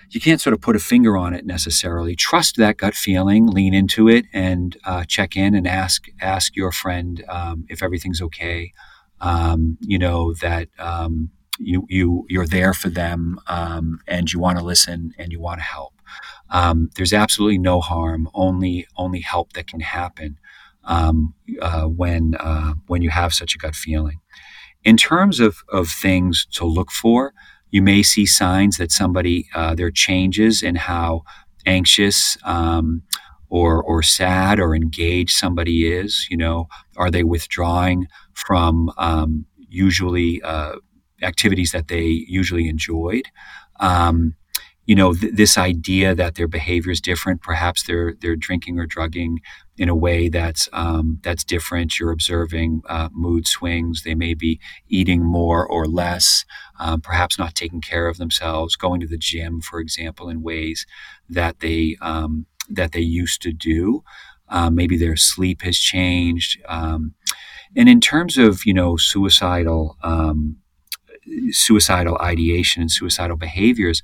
you 0.10 0.19
can't 0.19 0.41
sort 0.41 0.53
of 0.53 0.62
put 0.62 0.75
a 0.75 0.79
finger 0.79 1.17
on 1.17 1.33
it 1.33 1.45
necessarily. 1.45 2.15
Trust 2.15 2.57
that 2.57 2.77
gut 2.77 2.95
feeling, 2.95 3.48
lean 3.48 3.74
into 3.74 4.10
it, 4.10 4.25
and 4.33 4.77
uh, 4.86 5.05
check 5.07 5.36
in 5.36 5.55
and 5.55 5.67
ask 5.67 6.05
ask 6.21 6.55
your 6.55 6.71
friend 6.71 7.24
um, 7.29 7.65
if 7.69 7.83
everything's 7.83 8.21
okay. 8.21 8.71
Um, 9.19 9.77
you 9.81 10.00
know 10.00 10.33
that 10.36 10.69
um, 10.79 11.29
you 11.63 11.86
you 11.89 12.25
you're 12.30 12.48
there 12.48 12.74
for 12.74 12.89
them 12.89 13.39
um, 13.48 14.00
and 14.08 14.32
you 14.32 14.39
want 14.39 14.58
to 14.58 14.63
listen 14.63 15.13
and 15.18 15.32
you 15.32 15.39
want 15.39 15.60
to 15.60 15.65
help. 15.65 15.94
Um, 16.50 16.89
there's 16.96 17.13
absolutely 17.13 17.58
no 17.58 17.80
harm, 17.82 18.30
only 18.34 18.88
only 18.98 19.22
help 19.22 19.53
that 19.53 19.68
can 19.68 19.80
happen 19.80 20.38
um, 20.84 21.34
uh, 21.62 21.86
when 21.86 22.36
uh, 22.39 22.74
when 22.88 23.01
you 23.01 23.10
have 23.10 23.34
such 23.34 23.56
a 23.56 23.58
gut 23.58 23.75
feeling. 23.75 24.20
In 24.84 24.98
terms 24.98 25.39
of 25.39 25.58
of 25.72 25.88
things 25.88 26.48
to 26.53 26.65
look 26.65 26.91
for, 26.91 27.34
you 27.70 27.82
may 27.82 28.03
see 28.03 28.25
signs 28.25 28.77
that 28.77 28.91
somebody 28.91 29.48
uh, 29.53 29.75
there 29.75 29.88
are 29.88 29.91
changes 29.91 30.62
in 30.63 30.75
how 30.75 31.22
anxious 31.65 32.38
um, 32.44 33.03
or 33.50 33.82
or 33.82 34.03
sad 34.03 34.60
or 34.60 34.75
engaged 34.75 35.36
somebody 35.36 35.91
is. 35.91 36.27
You 36.30 36.38
know, 36.38 36.68
are 36.98 37.12
they 37.12 37.24
withdrawing 37.24 38.08
from 38.34 38.91
um, 38.98 39.46
usually 39.70 40.41
uh, 40.41 40.75
activities 41.21 41.71
that 41.71 41.87
they 41.87 42.25
usually 42.27 42.67
enjoyed? 42.67 43.25
Um, 43.79 44.35
you 44.85 44.95
know, 44.95 45.13
th- 45.13 45.33
this 45.35 45.57
idea 45.57 46.15
that 46.15 46.35
their 46.35 46.47
behavior 46.47 46.91
is 46.91 47.01
different. 47.01 47.41
Perhaps 47.41 47.83
they're 47.83 48.15
they're 48.19 48.35
drinking 48.35 48.79
or 48.79 48.85
drugging 48.85 49.39
in 49.77 49.89
a 49.89 49.95
way 49.95 50.27
that's 50.27 50.67
um, 50.73 51.19
that's 51.23 51.43
different. 51.43 51.99
You're 51.99 52.11
observing 52.11 52.81
uh, 52.89 53.09
mood 53.11 53.47
swings. 53.47 54.03
They 54.03 54.15
may 54.15 54.33
be 54.33 54.59
eating 54.89 55.23
more 55.23 55.65
or 55.65 55.85
less. 55.85 56.45
Um, 56.79 56.99
perhaps 56.99 57.37
not 57.37 57.55
taking 57.55 57.81
care 57.81 58.07
of 58.07 58.17
themselves. 58.17 58.75
Going 58.75 58.99
to 59.01 59.07
the 59.07 59.17
gym, 59.17 59.61
for 59.61 59.79
example, 59.79 60.29
in 60.29 60.41
ways 60.41 60.85
that 61.29 61.59
they 61.59 61.95
um, 62.01 62.47
that 62.69 62.91
they 62.91 63.01
used 63.01 63.41
to 63.43 63.53
do. 63.53 64.03
Um, 64.49 64.75
maybe 64.75 64.97
their 64.97 65.15
sleep 65.15 65.61
has 65.61 65.77
changed. 65.77 66.61
Um, 66.67 67.13
and 67.75 67.87
in 67.87 68.01
terms 68.01 68.37
of 68.37 68.65
you 68.65 68.73
know 68.73 68.97
suicidal 68.97 69.97
um, 70.03 70.57
suicidal 71.51 72.17
ideation 72.19 72.81
and 72.81 72.91
suicidal 72.91 73.38
behaviors 73.38 74.01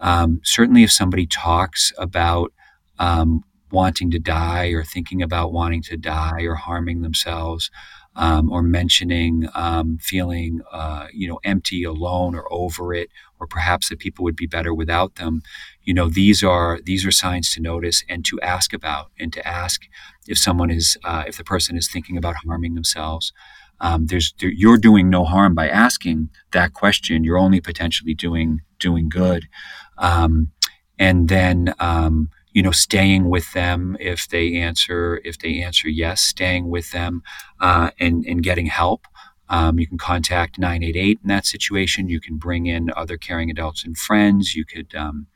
um, 0.00 0.40
certainly, 0.44 0.82
if 0.82 0.92
somebody 0.92 1.26
talks 1.26 1.92
about 1.98 2.52
um, 2.98 3.44
wanting 3.70 4.10
to 4.12 4.18
die 4.18 4.68
or 4.68 4.84
thinking 4.84 5.22
about 5.22 5.52
wanting 5.52 5.82
to 5.82 5.96
die 5.96 6.42
or 6.42 6.54
harming 6.54 7.02
themselves, 7.02 7.70
um, 8.16 8.50
or 8.50 8.62
mentioning 8.62 9.48
um, 9.54 9.98
feeling, 10.00 10.60
uh, 10.72 11.06
you 11.12 11.28
know, 11.28 11.38
empty, 11.44 11.84
alone, 11.84 12.34
or 12.34 12.52
over 12.52 12.92
it, 12.92 13.10
or 13.38 13.46
perhaps 13.46 13.88
that 13.88 14.00
people 14.00 14.24
would 14.24 14.34
be 14.34 14.46
better 14.46 14.74
without 14.74 15.16
them, 15.16 15.42
you 15.82 15.94
know, 15.94 16.08
these 16.08 16.42
are 16.42 16.80
these 16.84 17.06
are 17.06 17.12
signs 17.12 17.52
to 17.52 17.60
notice 17.60 18.04
and 18.08 18.24
to 18.24 18.40
ask 18.40 18.72
about, 18.72 19.10
and 19.20 19.32
to 19.32 19.46
ask 19.46 19.82
if 20.26 20.38
someone 20.38 20.70
is, 20.70 20.96
uh, 21.04 21.24
if 21.26 21.36
the 21.36 21.44
person 21.44 21.76
is 21.76 21.88
thinking 21.90 22.16
about 22.16 22.36
harming 22.44 22.74
themselves. 22.74 23.32
Um, 23.80 24.06
there's 24.06 24.34
there, 24.40 24.50
you're 24.50 24.78
doing 24.78 25.10
no 25.10 25.24
harm 25.24 25.54
by 25.54 25.68
asking 25.68 26.30
that 26.52 26.72
question. 26.72 27.24
You're 27.24 27.38
only 27.38 27.60
potentially 27.60 28.14
doing 28.14 28.60
doing 28.78 29.08
good. 29.08 29.48
Um, 29.96 30.52
and 30.98 31.28
then 31.28 31.74
um, 31.78 32.30
you 32.52 32.62
know 32.62 32.70
staying 32.70 33.28
with 33.28 33.52
them 33.52 33.96
if 34.00 34.28
they 34.28 34.54
answer 34.56 35.20
if 35.24 35.38
they 35.38 35.62
answer 35.62 35.88
yes 35.88 36.20
staying 36.20 36.68
with 36.68 36.90
them 36.92 37.22
uh, 37.60 37.90
and 37.98 38.24
and 38.26 38.42
getting 38.42 38.66
help. 38.66 39.06
Um, 39.50 39.78
you 39.78 39.86
can 39.86 39.96
contact 39.96 40.58
988 40.58 41.20
in 41.22 41.28
that 41.28 41.46
situation. 41.46 42.10
You 42.10 42.20
can 42.20 42.36
bring 42.36 42.66
in 42.66 42.90
other 42.94 43.16
caring 43.16 43.50
adults 43.50 43.82
and 43.82 43.96
friends. 43.96 44.54
You 44.54 44.66
could 44.66 44.94
um, 44.94 45.26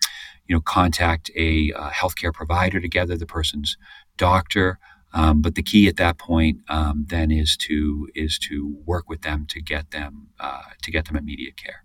you 0.47 0.55
know 0.55 0.61
contact 0.61 1.31
a 1.37 1.73
uh, 1.73 1.91
healthcare 1.91 2.33
provider 2.33 2.81
together 2.81 3.17
the 3.17 3.27
person's 3.27 3.77
doctor 4.17 4.79
um, 5.15 5.43
but 5.43 5.55
the 5.55 5.63
key 5.63 5.89
at 5.89 5.97
that 5.97 6.19
point 6.19 6.59
um, 6.69 7.05
then 7.09 7.31
is 7.31 7.57
to 7.57 8.09
is 8.15 8.39
to 8.39 8.77
work 8.85 9.09
with 9.09 9.23
them 9.23 9.47
to 9.49 9.61
get 9.61 9.91
them 9.91 10.29
uh, 10.41 10.63
to 10.83 10.91
get 10.91 11.07
them 11.07 11.17
immediate 11.17 11.57
care 11.57 11.85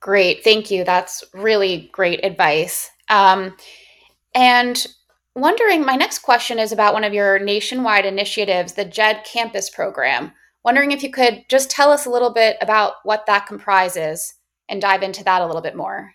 Great. 0.00 0.44
Thank 0.44 0.70
you. 0.70 0.84
That's 0.84 1.24
really 1.34 1.90
great 1.92 2.24
advice. 2.24 2.90
Um, 3.08 3.56
and 4.34 4.86
wondering, 5.34 5.84
my 5.84 5.96
next 5.96 6.20
question 6.20 6.58
is 6.58 6.70
about 6.70 6.94
one 6.94 7.04
of 7.04 7.12
your 7.12 7.38
nationwide 7.38 8.06
initiatives, 8.06 8.74
the 8.74 8.84
JED 8.84 9.24
Campus 9.24 9.70
Program. 9.70 10.32
Wondering 10.64 10.92
if 10.92 11.02
you 11.02 11.10
could 11.10 11.44
just 11.48 11.70
tell 11.70 11.90
us 11.90 12.06
a 12.06 12.10
little 12.10 12.32
bit 12.32 12.56
about 12.60 12.94
what 13.02 13.26
that 13.26 13.46
comprises 13.46 14.34
and 14.68 14.80
dive 14.80 15.02
into 15.02 15.24
that 15.24 15.42
a 15.42 15.46
little 15.46 15.62
bit 15.62 15.76
more. 15.76 16.12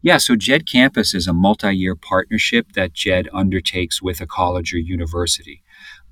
Yeah, 0.00 0.18
so 0.18 0.36
JED 0.36 0.70
Campus 0.70 1.12
is 1.12 1.26
a 1.26 1.32
multi 1.32 1.72
year 1.74 1.96
partnership 1.96 2.72
that 2.74 2.92
JED 2.92 3.28
undertakes 3.32 4.00
with 4.00 4.20
a 4.20 4.26
college 4.26 4.72
or 4.72 4.78
university. 4.78 5.62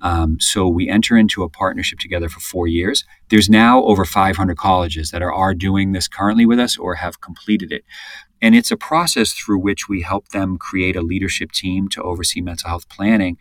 Um, 0.00 0.38
so 0.40 0.68
we 0.68 0.88
enter 0.88 1.16
into 1.16 1.42
a 1.42 1.48
partnership 1.48 2.00
together 2.00 2.28
for 2.28 2.40
four 2.40 2.66
years. 2.66 3.04
There's 3.28 3.48
now 3.48 3.82
over 3.84 4.04
500 4.04 4.56
colleges 4.56 5.10
that 5.10 5.22
are, 5.22 5.32
are 5.32 5.54
doing 5.54 5.92
this 5.92 6.08
currently 6.08 6.46
with 6.46 6.58
us 6.58 6.76
or 6.76 6.96
have 6.96 7.20
completed 7.20 7.72
it. 7.72 7.84
And 8.42 8.54
it's 8.54 8.70
a 8.70 8.76
process 8.76 9.32
through 9.32 9.58
which 9.58 9.88
we 9.88 10.02
help 10.02 10.28
them 10.28 10.58
create 10.58 10.96
a 10.96 11.02
leadership 11.02 11.52
team 11.52 11.88
to 11.88 12.02
oversee 12.02 12.40
mental 12.40 12.68
health 12.68 12.88
planning. 12.88 13.38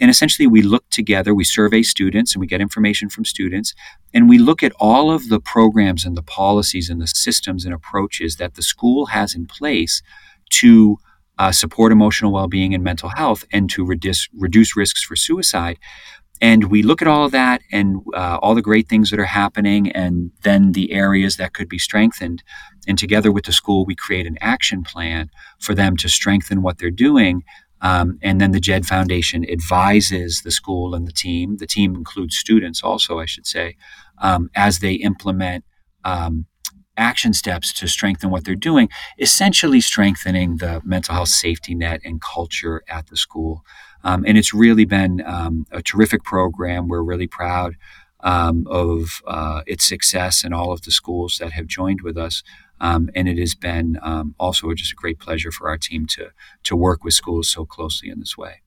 And 0.00 0.10
essentially, 0.10 0.46
we 0.46 0.62
look 0.62 0.88
together, 0.90 1.34
we 1.34 1.44
survey 1.44 1.82
students 1.82 2.34
and 2.34 2.40
we 2.40 2.46
get 2.46 2.60
information 2.60 3.08
from 3.08 3.24
students, 3.24 3.74
and 4.14 4.28
we 4.28 4.38
look 4.38 4.62
at 4.62 4.72
all 4.78 5.10
of 5.10 5.28
the 5.28 5.40
programs 5.40 6.04
and 6.04 6.16
the 6.16 6.22
policies 6.22 6.88
and 6.90 7.00
the 7.00 7.06
systems 7.06 7.64
and 7.64 7.74
approaches 7.74 8.36
that 8.36 8.54
the 8.54 8.62
school 8.62 9.06
has 9.06 9.34
in 9.34 9.46
place 9.46 10.02
to 10.50 10.98
uh, 11.38 11.52
support 11.52 11.92
emotional 11.92 12.32
well-being 12.32 12.74
and 12.74 12.82
mental 12.82 13.10
health 13.10 13.44
and 13.52 13.68
to 13.70 13.84
reduce 13.84 14.28
reduce 14.34 14.76
risks 14.76 15.02
for 15.02 15.16
suicide 15.16 15.78
and 16.40 16.64
we 16.64 16.82
look 16.82 17.00
at 17.02 17.08
all 17.08 17.24
of 17.24 17.32
that 17.32 17.62
and 17.72 18.02
uh, 18.14 18.38
all 18.42 18.54
the 18.54 18.62
great 18.62 18.88
things 18.88 19.10
that 19.10 19.18
are 19.20 19.24
happening 19.24 19.90
and 19.92 20.30
then 20.42 20.72
the 20.72 20.92
areas 20.92 21.36
that 21.36 21.54
could 21.54 21.68
be 21.68 21.78
strengthened 21.78 22.42
and 22.86 22.98
together 22.98 23.32
with 23.32 23.44
the 23.44 23.52
school 23.52 23.84
we 23.86 23.94
create 23.94 24.26
an 24.26 24.38
action 24.40 24.82
plan 24.82 25.30
for 25.60 25.74
them 25.74 25.96
to 25.96 26.08
strengthen 26.08 26.62
what 26.62 26.78
they're 26.78 26.90
doing 26.90 27.42
Um, 27.82 28.18
and 28.22 28.40
then 28.40 28.52
the 28.52 28.60
JED 28.60 28.86
Foundation 28.86 29.44
advises 29.50 30.42
the 30.42 30.50
school 30.50 30.94
and 30.94 31.06
the 31.06 31.12
team. 31.12 31.58
The 31.58 31.66
team 31.66 31.94
includes 31.94 32.36
students 32.36 32.82
also, 32.82 33.18
I 33.20 33.26
should 33.26 33.46
say, 33.46 33.76
um, 34.18 34.48
as 34.54 34.78
they 34.78 34.94
implement 34.94 35.64
um, 36.04 36.46
action 36.96 37.32
steps 37.34 37.72
to 37.74 37.86
strengthen 37.86 38.30
what 38.30 38.44
they're 38.44 38.54
doing, 38.70 38.88
essentially 39.18 39.80
strengthening 39.80 40.56
the 40.56 40.80
mental 40.84 41.14
health 41.14 41.28
safety 41.28 41.74
net 41.74 42.00
and 42.04 42.20
culture 42.20 42.82
at 42.88 43.08
the 43.08 43.16
school. 43.16 43.62
Um, 44.04 44.24
and 44.26 44.38
it's 44.38 44.54
really 44.54 44.84
been 44.84 45.22
um, 45.26 45.66
a 45.70 45.82
terrific 45.82 46.22
program. 46.24 46.88
We're 46.88 47.02
really 47.02 47.26
proud 47.26 47.76
um, 48.20 48.66
of 48.68 49.22
uh, 49.26 49.62
its 49.66 49.84
success 49.84 50.44
and 50.44 50.54
all 50.54 50.72
of 50.72 50.82
the 50.82 50.90
schools 50.90 51.38
that 51.38 51.52
have 51.52 51.66
joined 51.66 52.02
with 52.02 52.16
us. 52.16 52.42
Um, 52.80 53.08
and 53.14 53.28
it 53.28 53.38
has 53.38 53.54
been 53.54 53.98
um, 54.02 54.34
also 54.38 54.72
just 54.74 54.92
a 54.92 54.96
great 54.96 55.18
pleasure 55.18 55.50
for 55.50 55.68
our 55.68 55.78
team 55.78 56.06
to 56.08 56.30
to 56.64 56.76
work 56.76 57.04
with 57.04 57.14
schools 57.14 57.48
so 57.48 57.64
closely 57.64 58.10
in 58.10 58.20
this 58.20 58.36
way. 58.36 58.62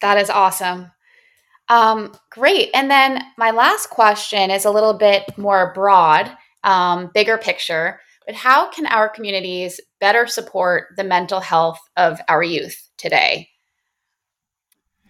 That 0.00 0.18
is 0.18 0.30
awesome. 0.30 0.92
Um, 1.68 2.12
great. 2.30 2.70
And 2.74 2.90
then 2.90 3.24
my 3.38 3.50
last 3.50 3.90
question 3.90 4.50
is 4.50 4.64
a 4.64 4.70
little 4.70 4.94
bit 4.94 5.36
more 5.36 5.72
broad, 5.74 6.30
bigger 7.14 7.38
picture. 7.38 8.00
But 8.26 8.34
how 8.34 8.70
can 8.70 8.86
our 8.86 9.08
communities 9.08 9.80
better 10.00 10.26
support 10.26 10.88
the 10.96 11.04
mental 11.04 11.40
health 11.40 11.80
of 11.96 12.20
our 12.28 12.42
youth 12.42 12.88
today? 12.96 13.48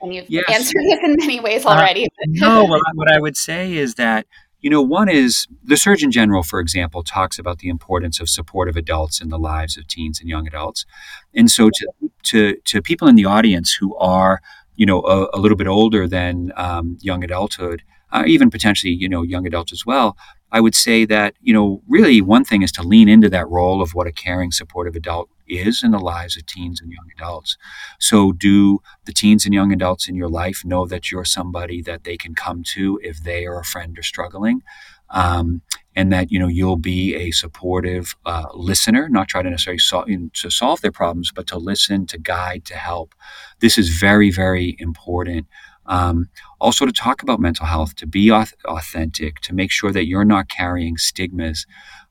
And 0.00 0.14
you've 0.14 0.28
yes. 0.28 0.44
answered 0.52 0.82
this 0.82 0.98
in 1.04 1.16
many 1.18 1.40
ways 1.40 1.64
uh, 1.64 1.70
already. 1.70 2.04
Uh, 2.04 2.08
no, 2.26 2.64
well, 2.64 2.80
what 2.94 3.12
I 3.12 3.20
would 3.20 3.36
say 3.36 3.72
is 3.74 3.94
that 3.94 4.26
you 4.62 4.70
know, 4.70 4.80
one 4.80 5.08
is 5.08 5.48
the 5.62 5.76
Surgeon 5.76 6.12
General, 6.12 6.44
for 6.44 6.60
example, 6.60 7.02
talks 7.02 7.38
about 7.38 7.58
the 7.58 7.68
importance 7.68 8.20
of 8.20 8.28
supportive 8.28 8.76
adults 8.76 9.20
in 9.20 9.28
the 9.28 9.38
lives 9.38 9.76
of 9.76 9.88
teens 9.88 10.20
and 10.20 10.28
young 10.28 10.46
adults. 10.46 10.86
And 11.34 11.50
so 11.50 11.68
to, 11.68 12.10
to, 12.22 12.56
to 12.56 12.80
people 12.80 13.08
in 13.08 13.16
the 13.16 13.24
audience 13.24 13.74
who 13.74 13.96
are, 13.96 14.40
you 14.76 14.86
know, 14.86 15.02
a, 15.02 15.28
a 15.34 15.38
little 15.38 15.56
bit 15.56 15.66
older 15.66 16.06
than 16.06 16.52
um, 16.56 16.96
young 17.00 17.24
adulthood, 17.24 17.82
uh, 18.12 18.24
even 18.26 18.50
potentially, 18.50 18.92
you 18.92 19.08
know, 19.08 19.22
young 19.22 19.46
adults 19.46 19.72
as 19.72 19.84
well, 19.86 20.16
I 20.52 20.60
would 20.60 20.74
say 20.74 21.06
that, 21.06 21.34
you 21.40 21.54
know, 21.54 21.82
really 21.88 22.20
one 22.20 22.44
thing 22.44 22.62
is 22.62 22.70
to 22.72 22.82
lean 22.82 23.08
into 23.08 23.30
that 23.30 23.48
role 23.48 23.80
of 23.80 23.94
what 23.94 24.06
a 24.06 24.12
caring, 24.12 24.52
supportive 24.52 24.94
adult 24.94 25.30
is 25.48 25.82
in 25.82 25.90
the 25.90 25.98
lives 25.98 26.36
of 26.36 26.46
teens 26.46 26.80
and 26.80 26.92
young 26.92 27.08
adults. 27.16 27.56
So, 27.98 28.32
do 28.32 28.80
the 29.06 29.12
teens 29.12 29.44
and 29.44 29.54
young 29.54 29.72
adults 29.72 30.08
in 30.08 30.14
your 30.14 30.28
life 30.28 30.62
know 30.64 30.86
that 30.86 31.10
you're 31.10 31.24
somebody 31.24 31.80
that 31.82 32.04
they 32.04 32.16
can 32.16 32.34
come 32.34 32.62
to 32.74 33.00
if 33.02 33.22
they 33.22 33.46
or 33.46 33.58
a 33.58 33.64
friend 33.64 33.98
are 33.98 34.02
struggling? 34.02 34.62
Um, 35.10 35.62
and 35.94 36.10
that 36.10 36.30
you 36.32 36.38
know 36.38 36.48
you'll 36.48 36.78
be 36.78 37.14
a 37.14 37.32
supportive 37.32 38.14
uh, 38.24 38.46
listener, 38.54 39.08
not 39.10 39.28
try 39.28 39.42
to 39.42 39.50
necessarily 39.50 39.78
sol- 39.78 40.06
to 40.06 40.50
solve 40.50 40.80
their 40.80 40.92
problems, 40.92 41.32
but 41.34 41.46
to 41.48 41.58
listen, 41.58 42.06
to 42.06 42.18
guide, 42.18 42.64
to 42.66 42.74
help. 42.74 43.14
This 43.60 43.76
is 43.76 43.90
very, 43.90 44.30
very 44.30 44.76
important 44.78 45.46
um, 45.92 46.30
also, 46.58 46.86
to 46.86 46.92
talk 46.92 47.22
about 47.22 47.38
mental 47.38 47.66
health, 47.66 47.94
to 47.96 48.06
be 48.06 48.32
authentic, 48.32 49.40
to 49.40 49.54
make 49.54 49.70
sure 49.70 49.92
that 49.92 50.06
you're 50.06 50.24
not 50.24 50.48
carrying 50.48 50.96
stigmas, 50.96 51.66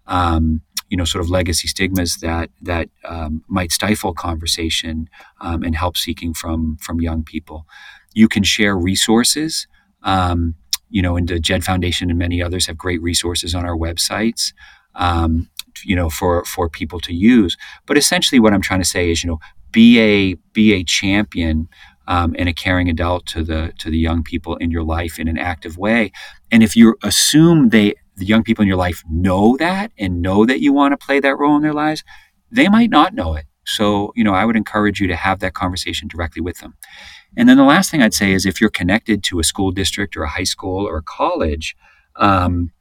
um, 0.05 0.61
you 0.89 0.97
know, 0.97 1.03
sort 1.03 1.23
of 1.23 1.31
legacy 1.31 1.67
stigmas 1.67 2.17
that 2.17 2.51
that 2.61 2.89
um, 3.05 3.43
might 3.47 3.71
stifle 3.71 4.13
conversation 4.13 5.09
um, 5.39 5.63
and 5.63 5.75
help 5.75 5.97
seeking 5.97 6.31
from 6.31 6.77
from 6.79 7.01
young 7.01 7.23
people. 7.23 7.65
You 8.13 8.27
can 8.27 8.43
share 8.43 8.77
resources. 8.77 9.65
Um, 10.03 10.53
you 10.91 11.01
know, 11.01 11.15
and 11.15 11.27
the 11.27 11.39
JED 11.39 11.63
Foundation 11.63 12.11
and 12.11 12.19
many 12.19 12.39
others 12.43 12.67
have 12.67 12.77
great 12.77 13.01
resources 13.01 13.55
on 13.55 13.65
our 13.65 13.75
websites. 13.75 14.53
Um, 14.93 15.50
you 15.83 15.95
know, 15.95 16.09
for 16.11 16.45
for 16.45 16.69
people 16.69 17.00
to 17.00 17.15
use. 17.15 17.57
But 17.88 17.97
essentially, 17.97 18.39
what 18.39 18.53
I'm 18.53 18.61
trying 18.61 18.81
to 18.81 18.88
say 18.88 19.09
is, 19.09 19.23
you 19.23 19.29
know, 19.31 19.39
be 19.71 20.00
a 20.00 20.35
be 20.53 20.73
a 20.73 20.83
champion 20.83 21.67
um, 22.08 22.36
and 22.38 22.50
a 22.50 22.53
caring 22.53 22.89
adult 22.89 23.25
to 23.27 23.43
the 23.43 23.74
to 23.79 23.89
the 23.89 23.98
young 23.98 24.24
people 24.24 24.55
in 24.58 24.72
your 24.72 24.84
life 24.84 25.20
in 25.20 25.27
an 25.27 25.38
active 25.38 25.77
way. 25.77 26.12
And 26.51 26.63
if 26.63 26.75
you 26.75 26.96
assume 27.03 27.70
they 27.70 27.96
the 28.17 28.25
young 28.25 28.43
people 28.43 28.62
in 28.62 28.67
your 28.67 28.77
life 28.77 29.03
know 29.10 29.58
that 29.58 29.91
and 29.98 30.22
know 30.22 30.46
that 30.46 30.62
you 30.62 30.74
want 30.74 30.91
to 30.91 31.05
play 31.05 31.20
that 31.20 31.38
role 31.38 31.55
in 31.55 31.62
their 31.62 31.74
lives, 31.74 32.03
they 32.51 32.67
might 32.67 32.89
not 32.89 33.13
know 33.13 33.36
it. 33.36 33.46
So, 33.65 34.12
you 34.15 34.24
know, 34.24 34.34
I 34.34 34.46
would 34.46 34.55
encourage 34.55 35.00
you 35.00 35.08
to 35.08 35.15
have 35.15 35.39
that 35.39 35.53
conversation 35.53 36.08
directly 36.08 36.41
with 36.41 36.60
them. 36.60 36.75
And 37.38 37.48
then 37.48 37.58
the 37.58 37.63
last 37.63 37.89
thing 37.89 38.01
I'd 38.01 38.13
say 38.13 38.34
is 38.34 38.46
if 38.46 38.60
you're 38.60 38.70
connected 38.70 39.24
to 39.25 39.39
a 39.39 39.43
school 39.43 39.72
district 39.72 40.17
or 40.17 40.24
a 40.24 40.29
high 40.29 40.43
school 40.43 40.86
or 40.88 40.98
a 40.98 41.03
college, 41.03 41.75
um, 42.17 42.72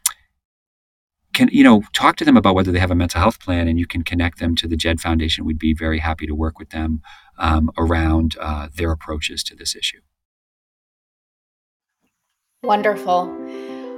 can 1.32 1.48
you 1.52 1.62
know 1.62 1.82
talk 1.92 2.16
to 2.16 2.24
them 2.24 2.36
about 2.36 2.54
whether 2.54 2.72
they 2.72 2.78
have 2.78 2.90
a 2.90 2.94
mental 2.94 3.20
health 3.20 3.40
plan 3.40 3.68
and 3.68 3.78
you 3.78 3.86
can 3.86 4.02
connect 4.02 4.38
them 4.38 4.54
to 4.56 4.66
the 4.66 4.76
jed 4.76 5.00
foundation 5.00 5.44
we'd 5.44 5.58
be 5.58 5.74
very 5.74 5.98
happy 5.98 6.26
to 6.26 6.34
work 6.34 6.58
with 6.58 6.70
them 6.70 7.00
um, 7.40 7.70
around 7.76 8.36
uh, 8.38 8.68
their 8.72 8.92
approaches 8.92 9.42
to 9.44 9.56
this 9.56 9.74
issue. 9.74 10.00
Wonderful. 12.62 13.34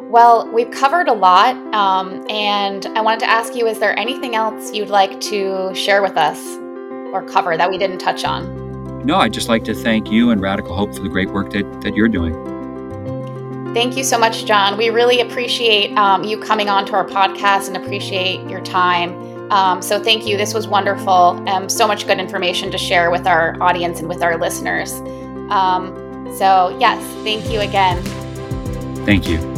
Well, 0.08 0.48
we've 0.52 0.70
covered 0.70 1.08
a 1.08 1.12
lot, 1.12 1.56
um, 1.74 2.24
and 2.30 2.86
I 2.86 3.00
wanted 3.00 3.20
to 3.20 3.30
ask 3.30 3.54
you 3.54 3.66
is 3.66 3.78
there 3.78 3.98
anything 3.98 4.34
else 4.34 4.72
you'd 4.72 4.88
like 4.88 5.20
to 5.22 5.74
share 5.74 6.02
with 6.02 6.16
us 6.16 6.38
or 7.12 7.26
cover 7.26 7.56
that 7.56 7.68
we 7.70 7.76
didn't 7.76 7.98
touch 7.98 8.24
on? 8.24 8.62
No, 9.04 9.16
I'd 9.16 9.32
just 9.32 9.48
like 9.48 9.64
to 9.64 9.74
thank 9.74 10.10
you 10.10 10.30
and 10.30 10.40
Radical 10.40 10.76
Hope 10.76 10.94
for 10.94 11.02
the 11.02 11.08
great 11.08 11.30
work 11.30 11.50
that, 11.50 11.80
that 11.80 11.96
you're 11.96 12.08
doing. 12.08 12.34
Thank 13.74 13.96
you 13.96 14.04
so 14.04 14.18
much, 14.18 14.44
John. 14.44 14.76
We 14.76 14.90
really 14.90 15.20
appreciate 15.20 15.96
um, 15.96 16.24
you 16.24 16.38
coming 16.38 16.68
on 16.68 16.84
to 16.86 16.92
our 16.92 17.06
podcast 17.06 17.68
and 17.68 17.76
appreciate 17.76 18.48
your 18.48 18.60
time. 18.60 19.31
Um, 19.52 19.82
so 19.82 20.02
thank 20.02 20.26
you. 20.26 20.38
This 20.38 20.54
was 20.54 20.66
wonderful. 20.66 21.46
Um, 21.46 21.68
so 21.68 21.86
much 21.86 22.06
good 22.06 22.18
information 22.18 22.70
to 22.70 22.78
share 22.78 23.10
with 23.10 23.26
our 23.26 23.62
audience 23.62 24.00
and 24.00 24.08
with 24.08 24.22
our 24.22 24.38
listeners. 24.38 24.94
Um, 25.50 25.94
so, 26.38 26.74
yes, 26.80 27.04
thank 27.22 27.50
you 27.50 27.60
again. 27.60 28.02
Thank 29.04 29.28
you. 29.28 29.51